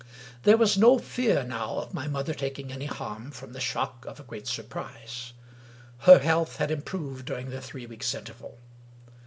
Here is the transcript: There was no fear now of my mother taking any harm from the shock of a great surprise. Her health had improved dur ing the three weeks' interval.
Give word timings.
There 0.45 0.57
was 0.57 0.79
no 0.79 0.97
fear 0.97 1.43
now 1.43 1.75
of 1.77 1.93
my 1.93 2.07
mother 2.07 2.33
taking 2.33 2.71
any 2.71 2.87
harm 2.87 3.29
from 3.29 3.53
the 3.53 3.59
shock 3.59 4.03
of 4.07 4.19
a 4.19 4.23
great 4.23 4.47
surprise. 4.47 5.33
Her 6.09 6.17
health 6.17 6.55
had 6.55 6.71
improved 6.71 7.25
dur 7.25 7.37
ing 7.37 7.51
the 7.51 7.61
three 7.61 7.85
weeks' 7.85 8.15
interval. 8.15 8.57